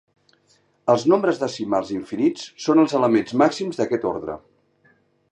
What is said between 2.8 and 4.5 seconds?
els elements màxims d'aquest ordre.